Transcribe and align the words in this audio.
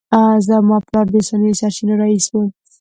زما 0.47 0.77
پلار 0.87 1.05
د 1.09 1.13
انساني 1.19 1.49
سرچینو 1.59 1.93
رییس 2.01 2.25
و 2.31 2.35